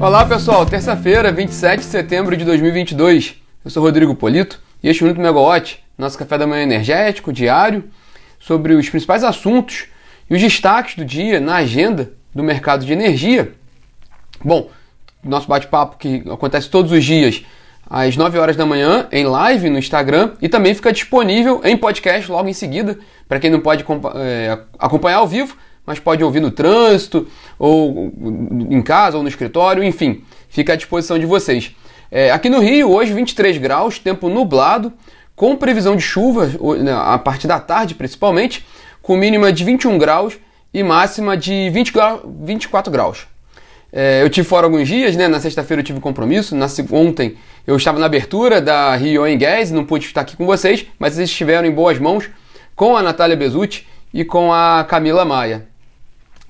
Olá 0.00 0.24
pessoal, 0.24 0.64
terça-feira, 0.64 1.30
27 1.30 1.80
de 1.80 1.84
setembro 1.84 2.34
de 2.34 2.42
2022. 2.42 3.34
Eu 3.62 3.70
sou 3.70 3.82
Rodrigo 3.82 4.14
Polito 4.14 4.58
e 4.82 4.88
este 4.88 5.02
é 5.02 5.04
o 5.04 5.08
Minuto 5.08 5.22
Megawatt, 5.22 5.84
nosso 5.98 6.16
café 6.16 6.38
da 6.38 6.46
manhã 6.46 6.62
energético, 6.62 7.30
diário, 7.30 7.84
sobre 8.38 8.72
os 8.72 8.88
principais 8.88 9.22
assuntos 9.22 9.88
e 10.30 10.34
os 10.34 10.40
destaques 10.40 10.96
do 10.96 11.04
dia 11.04 11.38
na 11.38 11.56
agenda 11.56 12.12
do 12.34 12.42
mercado 12.42 12.86
de 12.86 12.94
energia. 12.94 13.52
Bom, 14.42 14.70
nosso 15.22 15.46
bate-papo 15.46 15.98
que 15.98 16.24
acontece 16.30 16.70
todos 16.70 16.92
os 16.92 17.04
dias 17.04 17.44
às 17.86 18.16
9 18.16 18.38
horas 18.38 18.56
da 18.56 18.64
manhã 18.64 19.06
em 19.12 19.26
live 19.26 19.68
no 19.68 19.78
Instagram 19.78 20.32
e 20.40 20.48
também 20.48 20.72
fica 20.74 20.94
disponível 20.94 21.60
em 21.62 21.76
podcast 21.76 22.32
logo 22.32 22.48
em 22.48 22.54
seguida 22.54 22.98
para 23.28 23.38
quem 23.38 23.50
não 23.50 23.60
pode 23.60 23.84
é, 24.14 24.60
acompanhar 24.78 25.18
ao 25.18 25.28
vivo, 25.28 25.58
mas 25.86 25.98
pode 25.98 26.22
ouvir 26.22 26.40
no 26.40 26.50
trânsito 26.50 27.26
ou 27.58 28.12
em 28.70 28.82
casa 28.82 29.16
ou 29.16 29.22
no 29.22 29.28
escritório, 29.28 29.82
enfim, 29.82 30.22
fica 30.48 30.72
à 30.72 30.76
disposição 30.76 31.18
de 31.18 31.26
vocês. 31.26 31.74
É, 32.10 32.30
aqui 32.30 32.48
no 32.48 32.60
Rio, 32.60 32.90
hoje 32.90 33.12
23 33.12 33.58
graus, 33.58 33.98
tempo 33.98 34.28
nublado, 34.28 34.92
com 35.34 35.56
previsão 35.56 35.96
de 35.96 36.02
chuva 36.02 36.50
né, 36.78 36.92
a 36.92 37.18
partir 37.18 37.46
da 37.46 37.58
tarde 37.58 37.94
principalmente, 37.94 38.66
com 39.00 39.16
mínima 39.16 39.52
de 39.52 39.64
21 39.64 39.96
graus 39.96 40.38
e 40.72 40.82
máxima 40.82 41.36
de 41.36 41.70
20 41.70 41.92
grau, 41.92 42.22
24 42.42 42.92
graus. 42.92 43.26
É, 43.92 44.22
eu 44.22 44.30
tive 44.30 44.46
fora 44.46 44.66
alguns 44.66 44.86
dias, 44.86 45.16
né? 45.16 45.26
Na 45.26 45.40
sexta-feira 45.40 45.80
eu 45.80 45.84
tive 45.84 46.00
compromisso. 46.00 46.54
Na, 46.54 46.66
ontem 46.92 47.36
eu 47.66 47.76
estava 47.76 47.98
na 47.98 48.06
abertura 48.06 48.60
da 48.60 48.94
Rio 48.94 49.26
em 49.26 49.38
não 49.72 49.84
pude 49.84 50.06
estar 50.06 50.20
aqui 50.20 50.36
com 50.36 50.46
vocês, 50.46 50.86
mas 50.98 51.18
eles 51.18 51.30
estiveram 51.30 51.66
em 51.66 51.72
boas 51.72 51.98
mãos 51.98 52.30
com 52.76 52.96
a 52.96 53.02
Natália 53.02 53.36
Bezutti 53.36 53.86
e 54.14 54.24
com 54.24 54.52
a 54.52 54.84
Camila 54.88 55.24
Maia. 55.24 55.69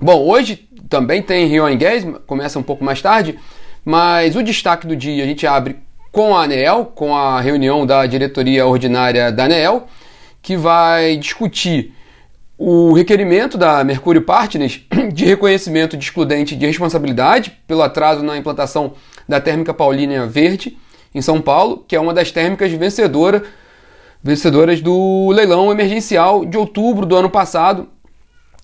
Bom, 0.00 0.26
hoje 0.26 0.66
também 0.88 1.22
tem 1.22 1.46
Rio 1.46 1.64
Gas, 1.76 2.06
começa 2.26 2.58
um 2.58 2.62
pouco 2.62 2.82
mais 2.82 3.02
tarde, 3.02 3.38
mas 3.84 4.34
o 4.34 4.42
destaque 4.42 4.86
do 4.86 4.96
dia 4.96 5.22
a 5.22 5.26
gente 5.26 5.46
abre 5.46 5.76
com 6.10 6.34
a 6.34 6.44
ANEEL, 6.44 6.86
com 6.86 7.14
a 7.14 7.38
reunião 7.40 7.84
da 7.84 8.06
diretoria 8.06 8.66
ordinária 8.66 9.30
da 9.30 9.44
ANEEL, 9.44 9.86
que 10.40 10.56
vai 10.56 11.18
discutir 11.18 11.94
o 12.56 12.94
requerimento 12.94 13.58
da 13.58 13.84
Mercúrio 13.84 14.22
Partners 14.22 14.80
de 15.12 15.26
reconhecimento 15.26 15.98
de 15.98 16.04
excludente 16.04 16.56
de 16.56 16.66
responsabilidade 16.66 17.58
pelo 17.66 17.82
atraso 17.82 18.22
na 18.22 18.38
implantação 18.38 18.94
da 19.28 19.38
térmica 19.38 19.74
Paulínia 19.74 20.26
Verde 20.26 20.78
em 21.14 21.20
São 21.20 21.42
Paulo, 21.42 21.84
que 21.86 21.94
é 21.94 22.00
uma 22.00 22.14
das 22.14 22.32
térmicas 22.32 22.72
vencedora, 22.72 23.42
vencedoras 24.22 24.80
do 24.80 25.30
leilão 25.30 25.70
emergencial 25.70 26.44
de 26.44 26.56
outubro 26.56 27.04
do 27.04 27.16
ano 27.16 27.28
passado. 27.28 27.88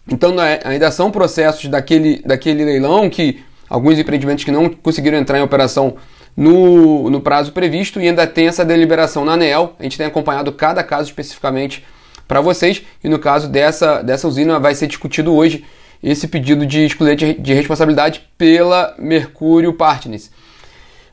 Então 0.09 0.35
ainda 0.65 0.91
são 0.91 1.11
processos 1.11 1.69
daquele, 1.69 2.23
daquele 2.25 2.65
leilão 2.65 3.11
que 3.11 3.43
alguns 3.69 3.99
empreendimentos 3.99 4.45
que 4.45 4.53
não 4.53 4.69
conseguiram 4.69 5.19
entrar 5.19 5.39
em 5.39 5.43
operação 5.43 5.97
no, 6.37 7.11
no 7.11 7.21
prazo 7.21 7.53
previsto 7.53 8.01
e 8.01 8.09
ainda 8.09 8.27
tem 8.27 8.47
essa 8.47 8.65
deliberação 8.65 9.25
na 9.25 9.33
ANEEL. 9.33 9.75
A 9.79 9.83
gente 9.83 9.97
tem 9.97 10.07
acompanhado 10.07 10.53
cada 10.53 10.85
caso 10.85 11.09
especificamente 11.09 11.85
para 12.29 12.41
vocês. 12.41 12.83
E 13.03 13.09
no 13.09 13.19
caso 13.19 13.49
dessa, 13.49 14.03
dessa 14.03 14.29
usina, 14.29 14.61
vai 14.61 14.75
ser 14.75 14.87
discutido 14.87 15.35
hoje 15.35 15.65
esse 16.03 16.29
pedido 16.29 16.67
de 16.67 16.85
excludente 16.85 17.35
de 17.35 17.55
responsabilidade 17.55 18.23
pela 18.37 18.95
Mercúrio 18.99 19.73
Partners. 19.73 20.31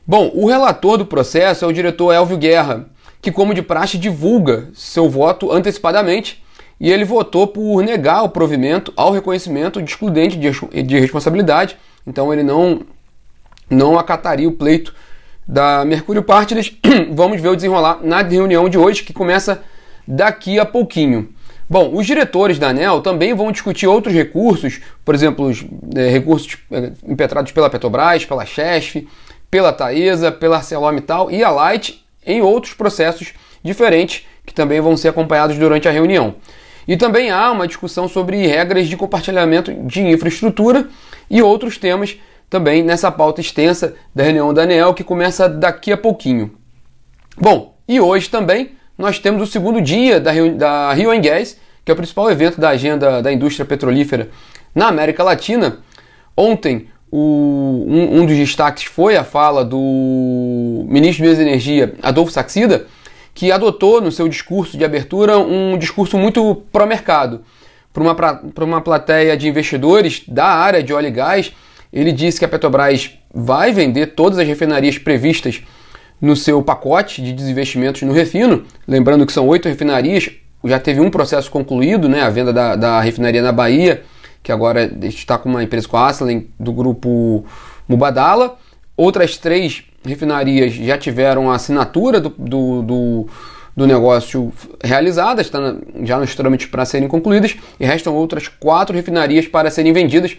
Bom, 0.06 0.30
o 0.34 0.46
relator 0.46 0.98
do 0.98 1.06
processo 1.06 1.64
é 1.64 1.68
o 1.68 1.72
diretor 1.72 2.12
Elvio 2.12 2.36
Guerra, 2.36 2.86
que, 3.22 3.32
como 3.32 3.54
de 3.54 3.62
praxe, 3.62 3.96
divulga 3.96 4.68
seu 4.74 5.08
voto 5.08 5.50
antecipadamente 5.50 6.43
e 6.80 6.90
ele 6.90 7.04
votou 7.04 7.46
por 7.46 7.82
negar 7.82 8.22
o 8.22 8.28
provimento 8.28 8.92
ao 8.96 9.12
reconhecimento 9.12 9.80
de 9.80 9.90
excludente 9.90 10.36
de 10.36 10.98
responsabilidade. 10.98 11.76
Então, 12.06 12.32
ele 12.32 12.42
não, 12.42 12.80
não 13.70 13.98
acataria 13.98 14.48
o 14.48 14.52
pleito 14.52 14.94
da 15.46 15.84
Mercúrio 15.84 16.22
Partners. 16.22 16.72
Vamos 17.12 17.40
ver 17.40 17.48
o 17.48 17.56
desenrolar 17.56 18.00
na 18.02 18.22
reunião 18.22 18.68
de 18.68 18.78
hoje, 18.78 19.02
que 19.02 19.12
começa 19.12 19.62
daqui 20.06 20.58
a 20.58 20.64
pouquinho. 20.64 21.28
Bom, 21.68 21.92
os 21.94 22.06
diretores 22.06 22.58
da 22.58 22.68
ANEL 22.68 23.00
também 23.00 23.32
vão 23.32 23.50
discutir 23.50 23.86
outros 23.86 24.14
recursos, 24.14 24.80
por 25.02 25.14
exemplo, 25.14 25.46
os 25.46 25.64
é, 25.96 26.08
recursos 26.10 26.58
é, 26.70 26.92
impetrados 27.06 27.52
pela 27.52 27.70
Petrobras, 27.70 28.24
pela 28.24 28.44
Chesf, 28.44 29.08
pela 29.50 29.72
Taesa, 29.72 30.30
pela 30.30 30.56
ArcelorMittal 30.56 31.30
e 31.30 31.42
a 31.42 31.50
Light, 31.50 32.04
em 32.26 32.42
outros 32.42 32.74
processos 32.74 33.32
diferentes 33.62 34.26
que 34.44 34.52
também 34.52 34.80
vão 34.80 34.94
ser 34.96 35.08
acompanhados 35.08 35.56
durante 35.56 35.88
a 35.88 35.90
reunião. 35.90 36.34
E 36.86 36.96
também 36.96 37.30
há 37.30 37.50
uma 37.50 37.66
discussão 37.66 38.08
sobre 38.08 38.46
regras 38.46 38.88
de 38.88 38.96
compartilhamento 38.96 39.72
de 39.72 40.02
infraestrutura 40.02 40.88
e 41.30 41.42
outros 41.42 41.78
temas 41.78 42.16
também 42.50 42.82
nessa 42.82 43.10
pauta 43.10 43.40
extensa 43.40 43.94
da 44.14 44.22
reunião 44.22 44.52
da 44.52 44.62
ANEL 44.62 44.94
que 44.94 45.02
começa 45.02 45.48
daqui 45.48 45.90
a 45.90 45.96
pouquinho. 45.96 46.52
Bom, 47.36 47.74
e 47.88 48.00
hoje 48.00 48.28
também 48.28 48.72
nós 48.96 49.18
temos 49.18 49.42
o 49.42 49.50
segundo 49.50 49.80
dia 49.80 50.20
da, 50.20 50.32
da 50.56 50.92
Rio 50.92 51.10
Gas, 51.20 51.58
que 51.84 51.90
é 51.90 51.94
o 51.94 51.96
principal 51.96 52.30
evento 52.30 52.60
da 52.60 52.70
agenda 52.70 53.20
da 53.20 53.32
indústria 53.32 53.66
petrolífera 53.66 54.30
na 54.74 54.88
América 54.88 55.22
Latina. 55.22 55.78
Ontem, 56.36 56.88
o, 57.10 57.84
um, 57.88 58.20
um, 58.20 58.26
dos 58.26 58.36
destaques 58.36 58.84
foi 58.84 59.16
a 59.16 59.22
fala 59.24 59.64
do 59.64 60.84
ministro 60.88 61.24
de 61.24 61.40
Energia, 61.40 61.94
Adolfo 62.02 62.32
Saxida, 62.32 62.86
que 63.34 63.50
adotou 63.50 64.00
no 64.00 64.12
seu 64.12 64.28
discurso 64.28 64.78
de 64.78 64.84
abertura 64.84 65.36
um 65.38 65.76
discurso 65.76 66.16
muito 66.16 66.62
pró-mercado. 66.72 67.42
Para 67.92 68.02
uma, 68.02 68.14
para 68.14 68.64
uma 68.64 68.80
plateia 68.80 69.36
de 69.36 69.48
investidores 69.48 70.22
da 70.26 70.46
área 70.46 70.82
de 70.82 70.92
óleo 70.92 71.08
e 71.08 71.10
gás, 71.10 71.52
ele 71.92 72.12
disse 72.12 72.38
que 72.38 72.44
a 72.44 72.48
Petrobras 72.48 73.10
vai 73.32 73.72
vender 73.72 74.14
todas 74.14 74.38
as 74.38 74.46
refinarias 74.46 74.98
previstas 74.98 75.62
no 76.20 76.34
seu 76.34 76.62
pacote 76.62 77.20
de 77.20 77.32
desinvestimentos 77.32 78.02
no 78.02 78.12
refino. 78.12 78.64
Lembrando 78.86 79.26
que 79.26 79.32
são 79.32 79.46
oito 79.46 79.68
refinarias, 79.68 80.30
já 80.64 80.78
teve 80.78 81.00
um 81.00 81.10
processo 81.10 81.50
concluído, 81.50 82.08
né, 82.08 82.22
a 82.22 82.30
venda 82.30 82.52
da, 82.52 82.74
da 82.74 83.00
refinaria 83.00 83.42
na 83.42 83.52
Bahia, 83.52 84.02
que 84.42 84.50
agora 84.50 84.90
está 85.02 85.38
com 85.38 85.48
uma 85.48 85.62
empresa 85.62 85.86
com 85.86 85.96
a 85.96 86.06
Aslen 86.06 86.48
do 86.58 86.72
grupo 86.72 87.44
Mubadala. 87.88 88.56
Outras 88.96 89.36
três 89.36 89.84
refinarias 90.04 90.72
já 90.72 90.98
tiveram 90.98 91.50
a 91.50 91.54
assinatura 91.54 92.20
do, 92.20 92.30
do, 92.36 92.82
do, 92.82 93.26
do 93.76 93.86
negócio 93.86 94.52
realizada, 94.82 95.40
está 95.40 95.76
já 96.02 96.18
nos 96.18 96.34
trâmites 96.34 96.66
para 96.66 96.84
serem 96.84 97.08
concluídas, 97.08 97.56
e 97.78 97.84
restam 97.84 98.14
outras 98.14 98.48
quatro 98.48 98.94
refinarias 98.94 99.46
para 99.46 99.70
serem 99.70 99.92
vendidas 99.92 100.36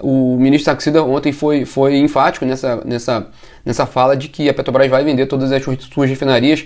o 0.00 0.36
ministro 0.36 0.64
Saxida 0.64 1.02
ontem 1.02 1.32
foi, 1.32 1.64
foi 1.64 1.96
enfático 1.96 2.44
nessa, 2.44 2.82
nessa, 2.84 3.26
nessa 3.64 3.86
fala 3.86 4.16
de 4.16 4.28
que 4.28 4.48
a 4.48 4.54
Petrobras 4.54 4.90
vai 4.90 5.04
vender 5.04 5.26
todas 5.26 5.50
as 5.50 5.62
suas 5.62 6.08
refinarias 6.08 6.64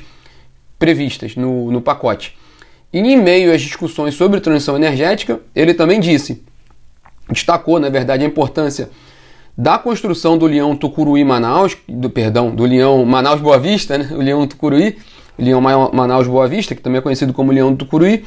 previstas 0.79 1.37
no, 1.37 1.71
no 1.71 1.81
pacote. 1.81 2.37
E 2.93 2.99
em 2.99 3.17
meio 3.17 3.55
às 3.55 3.63
discussões 3.63 4.15
sobre 4.15 4.41
transição 4.41 4.77
energética, 4.77 5.41
ele 5.55 5.73
também 5.73 5.99
disse, 5.99 6.43
destacou, 7.31 7.81
na 7.81 7.89
verdade, 7.89 8.23
a 8.23 8.27
importância 8.27 8.91
da 9.57 9.79
construção 9.79 10.39
do 10.39 10.47
Leão 10.47 10.75
Tucuruí 10.75 11.25
Manaus, 11.25 11.77
do 11.89 12.09
perdão, 12.09 12.55
do 12.55 12.65
Leão 12.65 13.05
Manaus 13.05 13.41
Boa 13.41 13.59
Vista, 13.59 13.99
né? 13.99 14.09
o 14.17 14.19
Leão 14.19 14.47
Tucuruí, 14.47 14.99
Leão 15.39 15.61
Manaus 15.61 16.27
Boa 16.27 16.49
Vista, 16.49 16.75
que 16.75 16.83
também 16.83 16.99
é 16.99 17.03
conhecido 17.03 17.33
como 17.33 17.53
Leão 17.53 17.75
Tucuruí, 17.75 18.25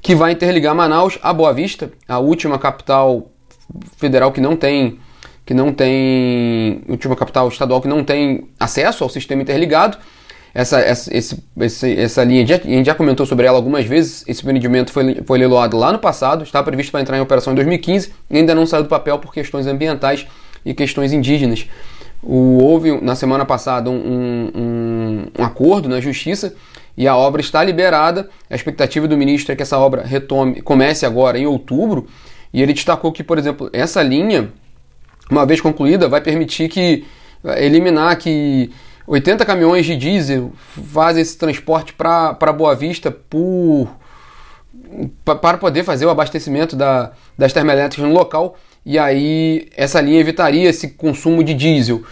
que 0.00 0.14
vai 0.14 0.32
interligar 0.32 0.74
Manaus 0.74 1.18
a 1.22 1.32
Boa 1.32 1.52
Vista, 1.52 1.90
a 2.06 2.18
última 2.18 2.58
capital 2.58 3.30
federal 3.96 4.32
que 4.32 4.40
não 4.40 4.56
tem 4.56 4.98
que 5.44 5.54
não 5.54 5.72
tem 5.72 6.82
última 6.86 7.16
capital 7.16 7.48
estadual 7.48 7.80
que 7.80 7.88
não 7.88 8.04
tem 8.04 8.50
acesso 8.60 9.02
ao 9.02 9.08
sistema 9.08 9.40
interligado. 9.40 9.96
Essa, 10.52 10.78
essa, 10.80 11.10
esse, 11.14 11.42
essa 11.98 12.22
linha, 12.22 12.42
a 12.42 12.46
gente 12.46 12.84
já 12.84 12.94
comentou 12.94 13.24
sobre 13.24 13.46
ela 13.46 13.56
algumas 13.56 13.86
vezes. 13.86 14.24
Esse 14.28 14.42
empreendimento 14.42 14.92
foi, 14.92 15.22
foi 15.26 15.38
leiloado 15.38 15.78
lá 15.78 15.90
no 15.90 15.98
passado, 15.98 16.44
está 16.44 16.62
previsto 16.62 16.92
para 16.92 17.00
entrar 17.00 17.16
em 17.16 17.20
operação 17.22 17.54
em 17.54 17.56
2015 17.56 18.12
e 18.28 18.36
ainda 18.36 18.54
não 18.54 18.66
saiu 18.66 18.82
do 18.82 18.90
papel 18.90 19.18
por 19.18 19.32
questões 19.32 19.66
ambientais 19.66 20.26
e 20.64 20.74
questões 20.74 21.12
indígenas. 21.12 21.66
O, 22.22 22.58
houve 22.62 23.00
na 23.00 23.14
semana 23.14 23.44
passada 23.44 23.90
um, 23.90 24.50
um, 24.54 25.26
um 25.38 25.44
acordo 25.44 25.88
na 25.88 26.00
justiça 26.00 26.54
e 26.96 27.06
a 27.06 27.16
obra 27.16 27.40
está 27.40 27.62
liberada. 27.62 28.28
A 28.50 28.54
expectativa 28.54 29.06
do 29.06 29.16
ministro 29.16 29.52
é 29.52 29.56
que 29.56 29.62
essa 29.62 29.78
obra 29.78 30.02
retome, 30.02 30.60
comece 30.62 31.06
agora 31.06 31.38
em 31.38 31.46
outubro 31.46 32.06
e 32.52 32.62
ele 32.62 32.72
destacou 32.72 33.12
que, 33.12 33.22
por 33.22 33.38
exemplo, 33.38 33.70
essa 33.72 34.02
linha, 34.02 34.52
uma 35.30 35.46
vez 35.46 35.60
concluída, 35.60 36.08
vai 36.08 36.20
permitir 36.20 36.68
que 36.68 37.04
eliminar 37.56 38.16
que 38.16 38.70
80 39.06 39.44
caminhões 39.44 39.86
de 39.86 39.96
diesel 39.96 40.52
fazem 40.92 41.22
esse 41.22 41.36
transporte 41.36 41.92
para 41.92 42.52
Boa 42.52 42.74
Vista 42.74 43.10
por 43.10 43.88
para 45.24 45.58
poder 45.58 45.84
fazer 45.84 46.06
o 46.06 46.10
abastecimento 46.10 46.74
da, 46.74 47.12
das 47.36 47.52
termoelétricas 47.52 48.08
no 48.08 48.14
local 48.14 48.56
e 48.88 48.98
aí 48.98 49.68
essa 49.76 50.00
linha 50.00 50.18
evitaria 50.18 50.68
esse 50.68 50.88
consumo 50.88 51.44
de 51.44 51.52
diesel. 51.52 52.02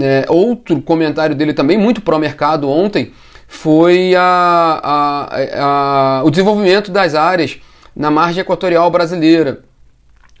É, 0.00 0.26
outro 0.28 0.82
comentário 0.82 1.36
dele 1.36 1.54
também 1.54 1.78
muito 1.78 2.00
pró-mercado 2.00 2.68
ontem 2.68 3.12
foi 3.46 4.14
a, 4.16 4.80
a, 4.82 6.18
a, 6.18 6.24
o 6.24 6.30
desenvolvimento 6.30 6.90
das 6.90 7.14
áreas 7.14 7.58
na 7.94 8.10
margem 8.10 8.40
equatorial 8.40 8.90
brasileira 8.90 9.62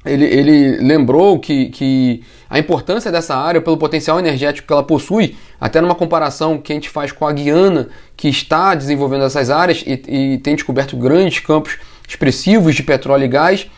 ele, 0.06 0.24
ele 0.24 0.76
lembrou 0.78 1.38
que, 1.38 1.66
que 1.66 2.22
a 2.48 2.58
importância 2.58 3.10
dessa 3.10 3.36
área 3.36 3.60
pelo 3.60 3.76
potencial 3.76 4.18
energético 4.18 4.66
que 4.66 4.72
ela 4.72 4.82
possui, 4.82 5.36
até 5.60 5.80
numa 5.80 5.94
comparação 5.94 6.58
que 6.58 6.72
a 6.72 6.76
gente 6.76 6.88
faz 6.88 7.10
com 7.10 7.26
a 7.26 7.32
Guiana, 7.32 7.88
que 8.16 8.28
está 8.28 8.74
desenvolvendo 8.74 9.24
essas 9.24 9.50
áreas 9.50 9.82
e, 9.84 10.34
e 10.34 10.38
tem 10.38 10.54
descoberto 10.54 10.96
grandes 10.96 11.40
campos 11.40 11.76
expressivos 12.08 12.76
de 12.76 12.84
petróleo 12.84 13.24
e 13.24 13.28
gás. 13.28 13.68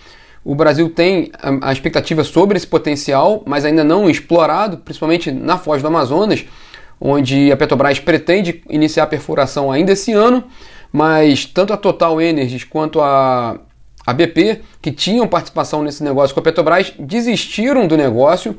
O 0.44 0.54
Brasil 0.54 0.88
tem 0.88 1.30
a, 1.60 1.72
expectativa 1.72 2.24
sobre 2.24 2.56
esse 2.56 2.66
potencial, 2.66 3.42
mas 3.46 3.64
ainda 3.64 3.84
não 3.84 4.08
explorado, 4.08 4.78
principalmente 4.78 5.30
na 5.30 5.58
foz 5.58 5.82
do 5.82 5.88
Amazonas, 5.88 6.44
onde 7.00 7.52
a 7.52 7.56
Petrobras 7.56 7.98
pretende 8.00 8.62
iniciar 8.68 9.04
a 9.04 9.06
perfuração 9.06 9.70
ainda 9.70 9.92
esse 9.92 10.12
ano, 10.12 10.44
mas 10.92 11.44
tanto 11.44 11.72
a 11.72 11.76
Total 11.76 12.20
Energies 12.20 12.64
quanto 12.64 13.00
a 13.00 13.60
a 14.08 14.12
BP, 14.14 14.62
que 14.80 14.90
tinham 14.90 15.28
participação 15.28 15.82
nesse 15.82 16.02
negócio 16.02 16.32
com 16.32 16.40
a 16.40 16.42
Petrobras, 16.42 16.94
desistiram 16.98 17.86
do 17.86 17.94
negócio 17.94 18.56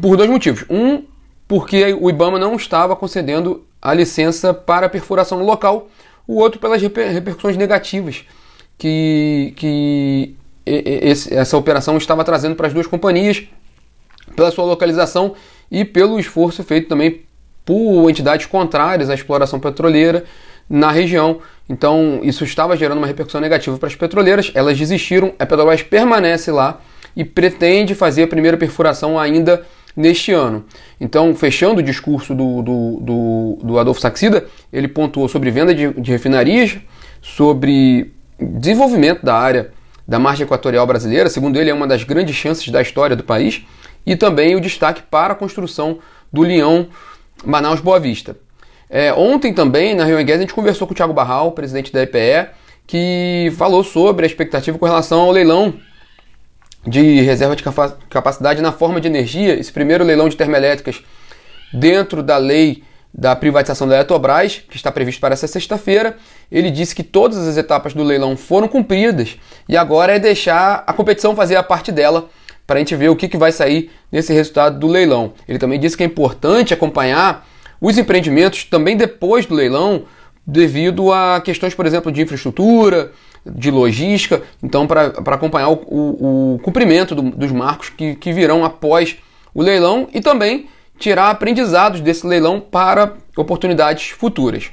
por 0.00 0.16
dois 0.16 0.30
motivos. 0.30 0.64
Um, 0.70 1.02
porque 1.48 1.92
o 2.00 2.08
IBAMA 2.08 2.38
não 2.38 2.54
estava 2.54 2.94
concedendo 2.94 3.64
a 3.80 3.92
licença 3.92 4.54
para 4.54 4.88
perfuração 4.88 5.38
no 5.38 5.44
local, 5.44 5.88
o 6.28 6.36
outro 6.36 6.60
pelas 6.60 6.80
reper 6.80 7.10
repercussões 7.10 7.56
negativas 7.56 8.24
que, 8.78 9.52
que 9.56 10.36
esse, 10.64 11.34
essa 11.34 11.56
operação 11.56 11.96
estava 11.96 12.24
trazendo 12.24 12.54
para 12.54 12.66
as 12.66 12.72
duas 12.72 12.86
companhias, 12.86 13.44
pela 14.36 14.50
sua 14.50 14.64
localização 14.64 15.34
e 15.70 15.84
pelo 15.84 16.18
esforço 16.18 16.62
feito 16.62 16.88
também 16.88 17.22
por 17.64 18.08
entidades 18.08 18.46
contrárias 18.46 19.10
à 19.10 19.14
exploração 19.14 19.60
petroleira 19.60 20.24
na 20.68 20.90
região. 20.90 21.40
Então, 21.68 22.20
isso 22.22 22.44
estava 22.44 22.76
gerando 22.76 22.98
uma 22.98 23.06
repercussão 23.06 23.40
negativa 23.40 23.76
para 23.78 23.88
as 23.88 23.94
petroleiras, 23.94 24.50
elas 24.54 24.78
desistiram, 24.78 25.32
a 25.38 25.46
Petrobras 25.46 25.82
permanece 25.82 26.50
lá 26.50 26.80
e 27.14 27.24
pretende 27.24 27.94
fazer 27.94 28.24
a 28.24 28.28
primeira 28.28 28.56
perfuração 28.56 29.18
ainda 29.18 29.64
neste 29.96 30.32
ano. 30.32 30.64
Então, 31.00 31.34
fechando 31.34 31.80
o 31.80 31.82
discurso 31.82 32.34
do, 32.34 32.62
do, 32.62 32.98
do, 33.00 33.58
do 33.62 33.78
Adolfo 33.78 34.00
Saxida, 34.00 34.46
ele 34.72 34.88
pontuou 34.88 35.28
sobre 35.28 35.50
venda 35.50 35.74
de, 35.74 35.92
de 35.92 36.10
refinarias, 36.10 36.78
sobre 37.20 38.12
desenvolvimento 38.40 39.24
da 39.24 39.36
área 39.36 39.70
da 40.06 40.18
margem 40.18 40.44
equatorial 40.44 40.86
brasileira, 40.86 41.28
segundo 41.28 41.58
ele, 41.58 41.70
é 41.70 41.74
uma 41.74 41.86
das 41.86 42.02
grandes 42.04 42.34
chances 42.34 42.68
da 42.68 42.82
história 42.82 43.16
do 43.16 43.24
país, 43.24 43.64
e 44.04 44.16
também 44.16 44.56
o 44.56 44.60
destaque 44.60 45.02
para 45.02 45.32
a 45.32 45.36
construção 45.36 45.98
do 46.32 46.42
Leão 46.42 46.88
Manaus-Boa 47.44 48.00
Vista. 48.00 48.36
É, 48.90 49.12
ontem 49.12 49.54
também, 49.54 49.94
na 49.94 50.04
Rio 50.04 50.16
Guedes, 50.18 50.36
a 50.36 50.40
gente 50.40 50.54
conversou 50.54 50.86
com 50.86 50.92
o 50.92 50.96
Thiago 50.96 51.14
Barral, 51.14 51.52
presidente 51.52 51.92
da 51.92 52.02
EPE, 52.02 52.50
que 52.86 53.52
falou 53.56 53.82
sobre 53.82 54.24
a 54.24 54.28
expectativa 54.28 54.78
com 54.78 54.84
relação 54.84 55.20
ao 55.20 55.30
leilão 55.30 55.74
de 56.86 57.20
reserva 57.20 57.54
de 57.54 57.62
capacidade 58.10 58.60
na 58.60 58.72
forma 58.72 59.00
de 59.00 59.06
energia, 59.06 59.54
esse 59.54 59.72
primeiro 59.72 60.04
leilão 60.04 60.28
de 60.28 60.36
termoelétricas 60.36 61.02
dentro 61.72 62.22
da 62.22 62.36
lei 62.36 62.82
da 63.14 63.36
privatização 63.36 63.86
da 63.86 63.96
Eletrobras, 63.96 64.62
que 64.68 64.76
está 64.76 64.90
previsto 64.90 65.20
para 65.20 65.34
essa 65.34 65.46
sexta-feira. 65.46 66.16
Ele 66.50 66.70
disse 66.70 66.94
que 66.94 67.02
todas 67.02 67.46
as 67.46 67.56
etapas 67.56 67.92
do 67.92 68.02
leilão 68.02 68.36
foram 68.36 68.68
cumpridas 68.68 69.36
e 69.68 69.76
agora 69.76 70.16
é 70.16 70.18
deixar 70.18 70.82
a 70.86 70.92
competição 70.92 71.36
fazer 71.36 71.56
a 71.56 71.62
parte 71.62 71.92
dela 71.92 72.28
para 72.66 72.76
a 72.76 72.78
gente 72.78 72.96
ver 72.96 73.10
o 73.10 73.16
que, 73.16 73.28
que 73.28 73.36
vai 73.36 73.52
sair 73.52 73.90
nesse 74.10 74.32
resultado 74.32 74.78
do 74.78 74.86
leilão. 74.86 75.34
Ele 75.46 75.58
também 75.58 75.78
disse 75.78 75.96
que 75.96 76.02
é 76.02 76.06
importante 76.06 76.72
acompanhar 76.72 77.46
os 77.80 77.98
empreendimentos 77.98 78.64
também 78.64 78.96
depois 78.96 79.44
do 79.44 79.54
leilão, 79.54 80.04
devido 80.46 81.12
a 81.12 81.40
questões, 81.40 81.74
por 81.74 81.84
exemplo, 81.84 82.10
de 82.10 82.22
infraestrutura, 82.22 83.12
de 83.44 83.70
logística, 83.70 84.42
então 84.62 84.86
para 84.86 85.08
acompanhar 85.34 85.68
o, 85.68 85.74
o, 85.86 86.54
o 86.54 86.58
cumprimento 86.60 87.14
do, 87.14 87.22
dos 87.22 87.50
marcos 87.50 87.88
que, 87.88 88.14
que 88.14 88.32
virão 88.32 88.64
após 88.64 89.16
o 89.52 89.60
leilão 89.60 90.08
e 90.14 90.20
também 90.20 90.68
tirar 91.02 91.30
aprendizados 91.30 92.00
desse 92.00 92.24
leilão 92.24 92.60
para 92.60 93.14
oportunidades 93.36 94.10
futuras. 94.10 94.70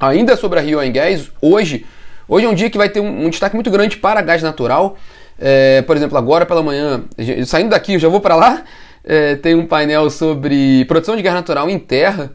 Ainda 0.00 0.36
sobre 0.36 0.58
a 0.58 0.62
Rio 0.62 0.78
Gás, 0.90 1.30
hoje, 1.40 1.84
hoje 2.26 2.46
é 2.46 2.48
um 2.48 2.54
dia 2.54 2.70
que 2.70 2.78
vai 2.78 2.88
ter 2.88 3.00
um, 3.00 3.26
um 3.26 3.30
destaque 3.30 3.54
muito 3.54 3.70
grande 3.70 3.98
para 3.98 4.22
gás 4.22 4.42
natural. 4.42 4.96
É, 5.38 5.82
por 5.82 5.96
exemplo, 5.96 6.16
agora 6.16 6.46
pela 6.46 6.62
manhã, 6.62 7.04
saindo 7.44 7.70
daqui, 7.70 7.94
eu 7.94 7.98
já 7.98 8.08
vou 8.08 8.20
para 8.20 8.34
lá, 8.34 8.62
é, 9.04 9.36
tem 9.36 9.54
um 9.54 9.66
painel 9.66 10.08
sobre 10.08 10.84
produção 10.86 11.14
de 11.14 11.22
gás 11.22 11.34
natural 11.34 11.68
em 11.68 11.78
terra. 11.78 12.32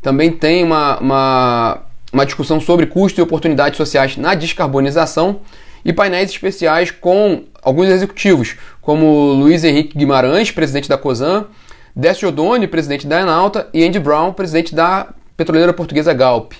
Também 0.00 0.30
tem 0.30 0.62
uma, 0.62 0.98
uma, 0.98 1.82
uma 2.12 2.24
discussão 2.24 2.60
sobre 2.60 2.86
custo 2.86 3.20
e 3.20 3.22
oportunidades 3.22 3.76
sociais 3.76 4.16
na 4.16 4.34
descarbonização. 4.34 5.40
E 5.84 5.92
painéis 5.92 6.30
especiais 6.30 6.92
com 6.92 7.42
alguns 7.60 7.88
executivos, 7.88 8.54
como 8.80 9.32
Luiz 9.32 9.64
Henrique 9.64 9.98
Guimarães, 9.98 10.52
presidente 10.52 10.88
da 10.88 10.96
COSAN, 10.96 11.46
Décio 11.94 12.28
Odoni, 12.28 12.66
presidente 12.66 13.06
da 13.06 13.20
Enalta, 13.20 13.68
e 13.72 13.84
Andy 13.84 13.98
Brown, 13.98 14.32
presidente 14.32 14.74
da 14.74 15.08
petroleira 15.36 15.72
portuguesa 15.72 16.12
Galp. 16.12 16.52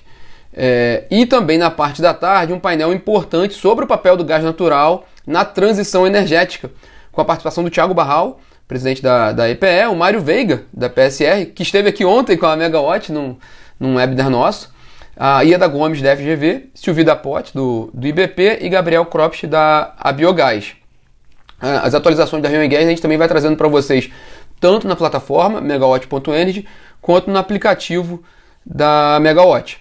É, 0.54 1.04
e 1.10 1.24
também 1.24 1.56
na 1.56 1.70
parte 1.70 2.02
da 2.02 2.12
tarde, 2.12 2.52
um 2.52 2.60
painel 2.60 2.92
importante 2.92 3.54
sobre 3.54 3.84
o 3.84 3.88
papel 3.88 4.16
do 4.16 4.24
gás 4.24 4.44
natural 4.44 5.06
na 5.26 5.44
transição 5.44 6.06
energética, 6.06 6.70
com 7.10 7.20
a 7.20 7.24
participação 7.24 7.64
do 7.64 7.70
Tiago 7.70 7.94
Barral, 7.94 8.40
presidente 8.68 9.02
da, 9.02 9.32
da 9.32 9.48
EPE, 9.48 9.86
o 9.90 9.94
Mário 9.94 10.20
Veiga, 10.20 10.64
da 10.72 10.90
PSR, 10.90 11.46
que 11.46 11.62
esteve 11.62 11.88
aqui 11.88 12.04
ontem 12.04 12.36
com 12.36 12.46
a 12.46 12.56
Megawatt 12.56 13.10
num, 13.10 13.36
num 13.80 13.96
webinar 13.96 14.28
nosso, 14.28 14.72
a 15.16 15.42
Ieda 15.42 15.66
Gomes, 15.66 16.02
da 16.02 16.16
FGV, 16.16 16.70
Silvio 16.74 17.04
da 17.04 17.16
Pote, 17.16 17.54
do, 17.54 17.90
do 17.92 18.06
IBP, 18.06 18.58
e 18.60 18.68
Gabriel 18.68 19.06
Kropsch, 19.06 19.44
da 19.44 19.94
Abiogás. 19.98 20.74
As 21.60 21.94
atualizações 21.94 22.42
da 22.42 22.48
Rio 22.48 22.68
Gas 22.68 22.80
a 22.80 22.88
gente 22.88 23.00
também 23.00 23.16
vai 23.16 23.28
trazendo 23.28 23.56
para 23.56 23.68
vocês, 23.68 24.10
tanto 24.62 24.86
na 24.86 24.94
plataforma 24.94 25.60
megawatt.energy, 25.60 26.64
quanto 27.00 27.28
no 27.28 27.36
aplicativo 27.36 28.22
da 28.64 29.18
Megawatt. 29.20 29.78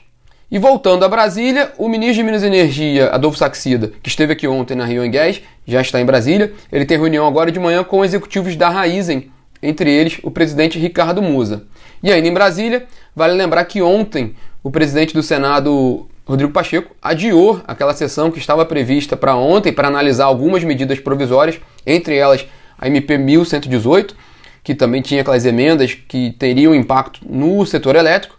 E 0.50 0.58
voltando 0.58 1.06
a 1.06 1.08
Brasília, 1.08 1.72
o 1.78 1.88
ministro 1.88 2.16
de 2.16 2.24
Minas 2.24 2.42
e 2.42 2.48
Energia, 2.48 3.10
Adolfo 3.10 3.38
Saxida, 3.38 3.92
que 4.02 4.10
esteve 4.10 4.34
aqui 4.34 4.48
ontem 4.48 4.76
na 4.76 4.84
Rio 4.84 5.10
Gás, 5.12 5.40
já 5.68 5.80
está 5.82 6.02
em 6.02 6.06
Brasília. 6.06 6.52
Ele 6.72 6.84
tem 6.84 6.98
reunião 6.98 7.28
agora 7.28 7.52
de 7.52 7.60
manhã 7.60 7.84
com 7.84 8.04
executivos 8.04 8.56
da 8.56 8.70
Raizen, 8.70 9.32
entre 9.62 9.92
eles 9.92 10.20
o 10.24 10.32
presidente 10.32 10.80
Ricardo 10.80 11.22
Musa. 11.22 11.68
E 12.02 12.12
ainda 12.12 12.28
em 12.28 12.34
Brasília, 12.34 12.88
vale 13.16 13.36
lembrar 13.36 13.64
que 13.66 13.84
ontem 13.84 14.36
o 14.64 14.72
presidente 14.72 15.14
do 15.14 15.22
Senado, 15.22 16.10
Rodrigo 16.26 16.52
Pacheco, 16.52 16.96
adiou 17.00 17.62
aquela 17.68 17.94
sessão 17.94 18.32
que 18.32 18.40
estava 18.40 18.66
prevista 18.66 19.16
para 19.16 19.36
ontem 19.36 19.72
para 19.72 19.88
analisar 19.88 20.26
algumas 20.26 20.64
medidas 20.64 21.00
provisórias, 21.00 21.62
entre 21.86 22.18
elas 22.18 22.48
a 22.80 22.88
MP 22.88 23.16
1118, 23.20 24.31
que 24.64 24.76
também 24.76 25.02
tinha 25.02 25.22
aquelas 25.22 25.46
emendas 25.46 25.94
que 25.94 26.32
teriam 26.32 26.76
impacto 26.76 27.22
no 27.28 27.66
setor 27.66 27.96
elétrico. 27.96 28.38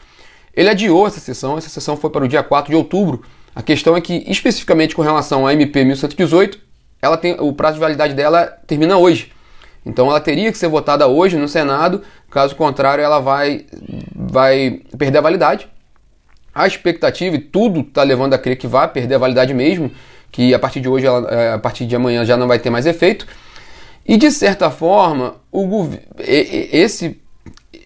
Ele 0.54 0.68
adiou 0.68 1.06
essa 1.06 1.20
sessão, 1.20 1.58
essa 1.58 1.68
sessão 1.68 1.96
foi 1.96 2.10
para 2.10 2.24
o 2.24 2.28
dia 2.28 2.42
4 2.42 2.70
de 2.70 2.76
outubro. 2.76 3.22
A 3.54 3.62
questão 3.62 3.96
é 3.96 4.00
que, 4.00 4.24
especificamente 4.26 4.94
com 4.94 5.02
relação 5.02 5.46
à 5.46 5.52
MP 5.52 5.84
1118, 5.84 6.58
ela 7.00 7.16
tem, 7.16 7.36
o 7.38 7.52
prazo 7.52 7.74
de 7.74 7.80
validade 7.80 8.14
dela 8.14 8.46
termina 8.66 8.96
hoje. 8.96 9.32
Então 9.84 10.08
ela 10.08 10.20
teria 10.20 10.52
que 10.52 10.58
ser 10.58 10.68
votada 10.68 11.08
hoje 11.08 11.36
no 11.36 11.48
Senado, 11.48 12.02
caso 12.30 12.54
contrário, 12.54 13.02
ela 13.02 13.18
vai, 13.18 13.66
vai 14.14 14.80
perder 14.96 15.18
a 15.18 15.22
validade. 15.22 15.68
A 16.54 16.66
expectativa, 16.66 17.34
e 17.34 17.40
tudo 17.40 17.80
está 17.80 18.02
levando 18.02 18.34
a 18.34 18.38
crer 18.38 18.56
que 18.56 18.66
vai 18.66 18.86
perder 18.86 19.16
a 19.16 19.18
validade 19.18 19.52
mesmo, 19.52 19.90
que 20.30 20.54
a 20.54 20.58
partir 20.58 20.80
de 20.80 20.88
hoje, 20.88 21.06
ela, 21.06 21.28
é, 21.30 21.52
a 21.52 21.58
partir 21.58 21.86
de 21.86 21.96
amanhã 21.96 22.24
já 22.24 22.36
não 22.36 22.46
vai 22.46 22.58
ter 22.58 22.70
mais 22.70 22.86
efeito. 22.86 23.26
E 24.06 24.16
de 24.16 24.30
certa 24.30 24.70
forma, 24.70 25.36
o, 25.50 25.88
esse 26.18 27.20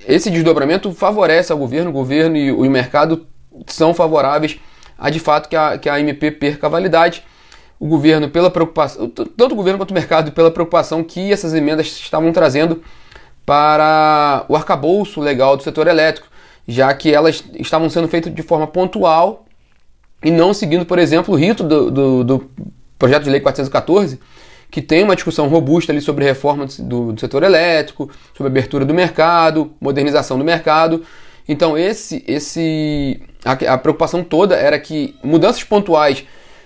esse 0.06 0.30
desdobramento 0.30 0.92
favorece 0.92 1.50
ao 1.50 1.58
governo, 1.58 1.90
o 1.90 1.92
governo 1.92 2.36
e 2.36 2.52
o 2.52 2.70
mercado 2.70 3.26
são 3.66 3.92
favoráveis 3.92 4.58
a 4.98 5.10
de 5.10 5.18
fato 5.18 5.48
que 5.48 5.56
a, 5.56 5.76
que 5.76 5.88
a 5.88 6.00
MP 6.00 6.30
perca 6.30 6.66
a 6.66 6.70
validade. 6.70 7.24
O 7.78 7.86
governo, 7.86 8.30
pela 8.30 8.50
preocupação, 8.50 9.08
tanto 9.10 9.52
o 9.52 9.56
governo 9.56 9.78
quanto 9.78 9.90
o 9.90 9.94
mercado, 9.94 10.32
pela 10.32 10.50
preocupação 10.50 11.04
que 11.04 11.30
essas 11.30 11.52
emendas 11.52 11.88
estavam 11.88 12.32
trazendo 12.32 12.82
para 13.44 14.46
o 14.48 14.56
arcabouço 14.56 15.20
legal 15.20 15.56
do 15.56 15.62
setor 15.62 15.86
elétrico, 15.86 16.26
já 16.66 16.92
que 16.94 17.12
elas 17.12 17.44
estavam 17.54 17.90
sendo 17.90 18.08
feitas 18.08 18.34
de 18.34 18.42
forma 18.42 18.66
pontual 18.66 19.44
e 20.24 20.30
não 20.30 20.54
seguindo, 20.54 20.86
por 20.86 20.98
exemplo, 20.98 21.34
o 21.34 21.36
rito 21.36 21.62
do, 21.62 21.90
do, 21.90 22.24
do 22.24 22.50
projeto 22.98 23.24
de 23.24 23.30
lei 23.30 23.40
414, 23.40 24.18
que 24.70 24.82
tem 24.82 25.04
uma 25.04 25.14
discussão 25.14 25.48
robusta 25.48 25.92
ali 25.92 26.00
sobre 26.00 26.24
reforma 26.24 26.66
do, 26.78 27.12
do 27.12 27.20
setor 27.20 27.42
elétrico, 27.42 28.10
sobre 28.36 28.50
abertura 28.50 28.84
do 28.84 28.92
mercado, 28.92 29.72
modernização 29.80 30.38
do 30.38 30.44
mercado. 30.44 31.04
Então 31.48 31.78
esse, 31.78 32.24
esse, 32.26 33.20
a, 33.44 33.74
a 33.74 33.78
preocupação 33.78 34.24
toda 34.24 34.56
era 34.56 34.78
que 34.78 35.14
mudanças 35.22 35.62
pontuais 35.62 36.24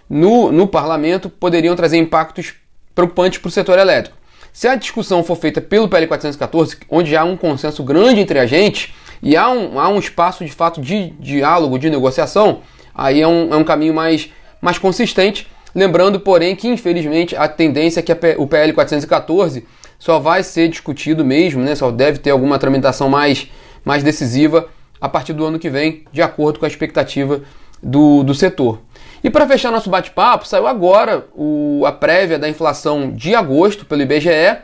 no, 0.08 0.50
no 0.50 0.66
parlamento 0.66 1.28
poderiam 1.28 1.76
trazer 1.76 1.98
impactos 1.98 2.54
preocupantes 2.94 3.38
para 3.38 3.48
o 3.48 3.52
setor 3.52 3.78
elétrico. 3.78 4.16
Se 4.52 4.66
a 4.66 4.74
discussão 4.74 5.22
for 5.22 5.36
feita 5.36 5.60
pelo 5.60 5.88
PL 5.88 6.08
414, 6.08 6.78
onde 6.88 7.16
há 7.16 7.22
um 7.22 7.36
consenso 7.36 7.84
grande 7.84 8.20
entre 8.20 8.38
a 8.38 8.46
gente 8.46 8.92
e 9.22 9.36
há 9.36 9.48
um, 9.48 9.78
há 9.78 9.88
um 9.88 9.98
espaço 9.98 10.44
de 10.44 10.50
fato 10.50 10.80
de 10.80 11.10
diálogo, 11.20 11.78
de 11.78 11.88
negociação, 11.88 12.62
aí 12.92 13.20
é 13.20 13.28
um, 13.28 13.54
é 13.54 13.56
um 13.56 13.62
caminho 13.62 13.94
mais, 13.94 14.30
mais 14.60 14.76
consistente 14.76 15.46
Lembrando, 15.74 16.20
porém, 16.20 16.56
que 16.56 16.68
infelizmente 16.68 17.36
a 17.36 17.46
tendência 17.48 18.00
é 18.00 18.02
que 18.02 18.12
o 18.36 18.46
PL 18.46 18.72
414 18.72 19.64
só 19.98 20.18
vai 20.18 20.42
ser 20.42 20.68
discutido 20.68 21.24
mesmo, 21.24 21.62
né? 21.62 21.74
Só 21.74 21.90
deve 21.90 22.18
ter 22.18 22.30
alguma 22.30 22.58
tramitação 22.58 23.08
mais, 23.08 23.48
mais 23.84 24.02
decisiva 24.02 24.68
a 25.00 25.08
partir 25.08 25.32
do 25.32 25.44
ano 25.44 25.58
que 25.58 25.70
vem, 25.70 26.04
de 26.12 26.22
acordo 26.22 26.58
com 26.58 26.64
a 26.64 26.68
expectativa 26.68 27.42
do, 27.82 28.22
do 28.22 28.34
setor. 28.34 28.80
E 29.22 29.30
para 29.30 29.46
fechar 29.46 29.70
nosso 29.70 29.90
bate-papo, 29.90 30.46
saiu 30.46 30.66
agora 30.66 31.26
o, 31.34 31.84
a 31.86 31.92
prévia 31.92 32.38
da 32.38 32.48
inflação 32.48 33.12
de 33.12 33.34
agosto 33.34 33.84
pelo 33.84 34.02
IBGE, 34.02 34.58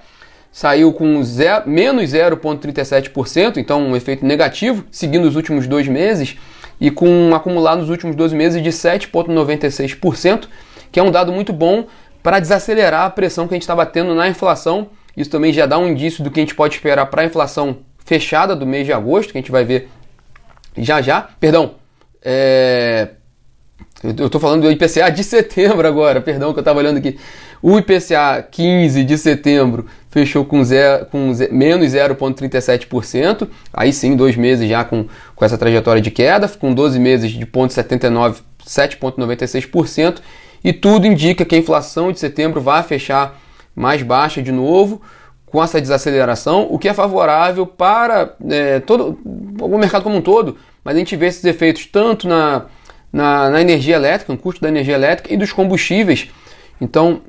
saiu 0.50 0.92
com 0.92 1.22
zero, 1.22 1.68
menos 1.68 2.10
0,37%, 2.10 3.58
então 3.58 3.82
um 3.82 3.94
efeito 3.94 4.25
negativo, 4.25 4.84
seguindo 4.90 5.26
os 5.26 5.36
últimos 5.36 5.66
dois 5.66 5.86
meses, 5.86 6.36
e 6.80 6.90
com 6.90 7.08
um 7.08 7.34
acumulado 7.34 7.80
nos 7.80 7.90
últimos 7.90 8.16
12 8.16 8.34
meses 8.34 8.62
de 8.62 8.70
7,96%, 8.70 10.48
que 10.96 11.00
é 11.00 11.02
um 11.02 11.10
dado 11.10 11.30
muito 11.30 11.52
bom 11.52 11.84
para 12.22 12.40
desacelerar 12.40 13.04
a 13.04 13.10
pressão 13.10 13.46
que 13.46 13.52
a 13.52 13.56
gente 13.56 13.64
está 13.64 13.76
batendo 13.76 14.14
na 14.14 14.26
inflação. 14.26 14.88
Isso 15.14 15.28
também 15.28 15.52
já 15.52 15.66
dá 15.66 15.76
um 15.76 15.88
indício 15.88 16.24
do 16.24 16.30
que 16.30 16.40
a 16.40 16.42
gente 16.42 16.54
pode 16.54 16.74
esperar 16.74 17.04
para 17.04 17.20
a 17.20 17.24
inflação 17.26 17.80
fechada 18.02 18.56
do 18.56 18.64
mês 18.64 18.86
de 18.86 18.94
agosto, 18.94 19.30
que 19.30 19.36
a 19.36 19.40
gente 19.42 19.52
vai 19.52 19.62
ver 19.62 19.90
já 20.74 21.02
já. 21.02 21.28
Perdão, 21.38 21.74
é... 22.24 23.10
eu 24.02 24.24
estou 24.24 24.40
falando 24.40 24.62
do 24.62 24.72
IPCA 24.72 25.10
de 25.10 25.20
setembro 25.22 25.86
agora, 25.86 26.18
perdão 26.22 26.54
que 26.54 26.60
eu 26.60 26.62
estava 26.62 26.78
olhando 26.78 26.96
aqui. 26.96 27.18
O 27.60 27.78
IPCA 27.78 28.48
15 28.50 29.04
de 29.04 29.18
setembro 29.18 29.84
fechou 30.08 30.46
com, 30.46 30.64
zero, 30.64 31.04
com 31.12 31.34
zero, 31.34 31.52
menos 31.52 31.92
0,37%, 31.92 33.46
aí 33.70 33.92
sim, 33.92 34.16
dois 34.16 34.34
meses 34.34 34.66
já 34.66 34.82
com, 34.82 35.04
com 35.34 35.44
essa 35.44 35.58
trajetória 35.58 36.00
de 36.00 36.10
queda, 36.10 36.48
com 36.48 36.72
12 36.72 36.98
meses 36.98 37.30
de 37.32 37.44
0,79%, 37.44 38.40
7,96%, 38.66 40.20
e 40.66 40.73
tudo 40.73 41.06
indica 41.06 41.44
que 41.44 41.54
a 41.54 41.58
inflação 41.58 42.11
de 42.11 42.18
setembro 42.18 42.61
vai 42.61 42.82
fechar 42.82 43.38
mais 43.73 44.02
baixa 44.02 44.42
de 44.42 44.50
novo, 44.50 45.00
com 45.46 45.62
essa 45.62 45.80
desaceleração, 45.80 46.66
o 46.68 46.76
que 46.76 46.88
é 46.88 46.92
favorável 46.92 47.64
para 47.64 48.35
é, 48.50 48.80
todo 48.80 49.16
o 49.25 49.78
mercado 49.78 50.02
como 50.02 50.16
um 50.16 50.20
todo, 50.20 50.56
mas 50.82 50.96
a 50.96 50.99
gente 50.99 51.14
vê 51.14 51.26
esses 51.26 51.44
efeitos 51.44 51.87
tanto 51.87 52.26
na, 52.26 52.64
na, 53.12 53.49
na 53.49 53.61
energia 53.61 53.94
elétrica, 53.94 54.32
no 54.32 54.38
custo 54.40 54.61
da 54.61 54.68
energia 54.68 54.96
elétrica 54.96 55.32
e 55.32 55.37
dos 55.37 55.52
combustíveis. 55.52 56.30
Então, 56.80 57.20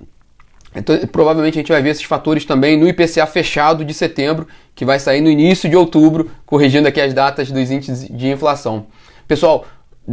então, 0.76 0.98
provavelmente 1.12 1.60
a 1.60 1.62
gente 1.62 1.72
vai 1.72 1.82
ver 1.84 1.92
esses 1.92 2.06
fatores 2.06 2.44
também 2.44 2.76
no 2.76 2.88
IPCA 2.88 3.28
fechado 3.28 3.86
de 3.86 3.94
setembro, 3.94 4.48
que 4.74 4.84
vai 4.84 4.98
sair 4.98 5.22
no 5.22 5.30
início 5.30 5.70
de 5.70 5.76
outubro, 5.76 6.32
corrigindo 6.44 6.88
aqui 6.88 7.00
as 7.00 7.14
datas 7.14 7.52
dos 7.52 7.70
índices 7.70 8.08
de 8.10 8.30
inflação. 8.30 8.88
Pessoal, 9.28 9.64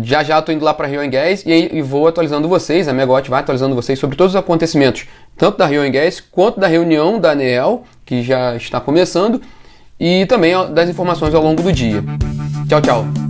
já 0.02 0.22
já 0.22 0.38
estou 0.38 0.54
indo 0.54 0.64
lá 0.64 0.74
para 0.74 0.88
Rio 0.88 1.08
Gas 1.10 1.44
e, 1.46 1.76
e 1.76 1.82
vou 1.82 2.06
atualizando 2.06 2.48
vocês, 2.48 2.88
a 2.88 2.92
Megawatt 2.92 3.30
vai 3.30 3.40
atualizando 3.40 3.74
vocês 3.74 3.98
sobre 3.98 4.16
todos 4.16 4.34
os 4.34 4.38
acontecimentos, 4.38 5.06
tanto 5.36 5.58
da 5.58 5.66
Rio 5.66 5.90
Gas 5.92 6.20
quanto 6.20 6.58
da 6.58 6.66
reunião 6.66 7.20
da 7.20 7.32
ANEEL, 7.32 7.84
que 8.04 8.22
já 8.22 8.56
está 8.56 8.80
começando, 8.80 9.40
e 9.98 10.26
também 10.26 10.52
das 10.72 10.88
informações 10.88 11.34
ao 11.34 11.42
longo 11.42 11.62
do 11.62 11.72
dia. 11.72 12.02
Tchau, 12.68 12.80
tchau! 12.80 13.24